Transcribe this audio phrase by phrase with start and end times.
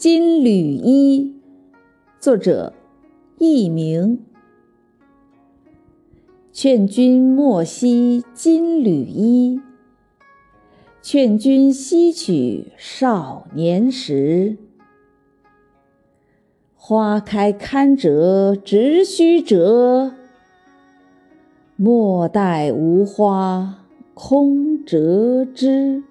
[0.00, 1.34] 金缕衣
[2.18, 2.72] 作者
[3.36, 4.24] 佚名
[6.50, 9.60] 劝君莫惜金缕衣
[11.02, 14.56] 劝君惜取少年时。
[16.74, 20.14] 花开堪折直须折
[21.76, 26.09] 莫待无花空折枝。